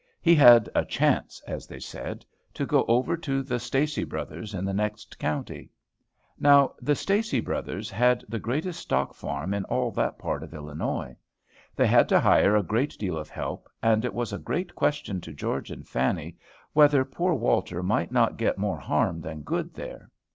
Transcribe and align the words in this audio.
He 0.19 0.33
had 0.33 0.67
"a 0.73 0.83
chance," 0.83 1.43
as 1.45 1.67
they 1.67 1.79
said, 1.79 2.25
to 2.55 2.65
go 2.65 2.85
over 2.87 3.15
to 3.17 3.43
the 3.43 3.59
Stacy 3.59 4.03
Brothers, 4.03 4.55
in 4.55 4.65
the 4.65 4.73
next 4.73 5.19
county. 5.19 5.69
Now 6.39 6.73
the 6.81 6.95
Stacy 6.95 7.39
Brothers 7.39 7.91
had 7.91 8.25
the 8.27 8.39
greatest 8.39 8.79
stock 8.79 9.13
farm 9.13 9.53
in 9.53 9.63
all 9.65 9.91
that 9.91 10.17
part 10.17 10.41
of 10.41 10.55
Illinois. 10.55 11.15
They 11.75 11.85
had 11.85 12.09
to 12.09 12.19
hire 12.19 12.55
a 12.55 12.63
great 12.63 12.97
deal 12.97 13.15
of 13.15 13.29
help, 13.29 13.69
and 13.83 14.03
it 14.03 14.15
was 14.15 14.33
a 14.33 14.39
great 14.39 14.73
question 14.73 15.21
to 15.21 15.33
George 15.33 15.69
and 15.69 15.87
Fanny 15.87 16.35
whether 16.73 17.05
poor 17.05 17.35
Walter 17.35 17.83
might 17.83 18.11
not 18.11 18.37
get 18.37 18.57
more 18.57 18.79
harm 18.79 19.21
than 19.21 19.43
good 19.43 19.75
there. 19.75 20.09